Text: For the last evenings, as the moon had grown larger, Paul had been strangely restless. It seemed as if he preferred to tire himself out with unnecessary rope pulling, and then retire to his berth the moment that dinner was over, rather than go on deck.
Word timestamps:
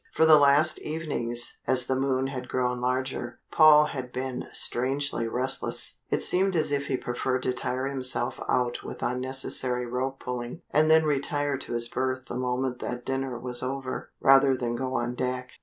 For 0.13 0.25
the 0.25 0.39
last 0.39 0.79
evenings, 0.79 1.59
as 1.67 1.85
the 1.85 1.95
moon 1.95 2.25
had 2.25 2.47
grown 2.49 2.81
larger, 2.81 3.39
Paul 3.51 3.85
had 3.85 4.11
been 4.11 4.45
strangely 4.51 5.27
restless. 5.27 5.99
It 6.09 6.23
seemed 6.23 6.55
as 6.55 6.71
if 6.71 6.87
he 6.87 6.97
preferred 6.97 7.43
to 7.43 7.53
tire 7.53 7.85
himself 7.85 8.39
out 8.49 8.83
with 8.83 9.03
unnecessary 9.03 9.85
rope 9.85 10.19
pulling, 10.19 10.63
and 10.71 10.89
then 10.89 11.05
retire 11.05 11.55
to 11.59 11.73
his 11.73 11.87
berth 11.87 12.25
the 12.25 12.35
moment 12.35 12.79
that 12.79 13.05
dinner 13.05 13.37
was 13.37 13.61
over, 13.61 14.09
rather 14.19 14.57
than 14.57 14.75
go 14.75 14.95
on 14.95 15.13
deck. 15.13 15.51